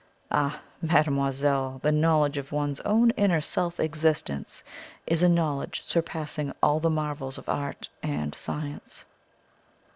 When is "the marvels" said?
6.79-7.37